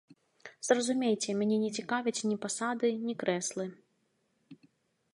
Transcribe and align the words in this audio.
Зразумейце, 0.69 1.35
мяне 1.41 1.57
не 1.65 1.69
цікавяць 1.81 2.15
ні 2.31 2.37
пасады, 2.47 2.87
ні 3.07 3.13
крэслы. 3.25 3.71